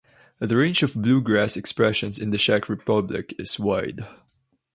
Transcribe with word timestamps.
The 0.39 0.57
range 0.57 0.81
of 0.81 0.95
"bluegrass" 0.99 1.55
expressions 1.55 2.17
in 2.17 2.31
the 2.31 2.39
Czech 2.39 2.67
Republic 2.69 3.35
is 3.37 3.59
wide. 3.59 4.03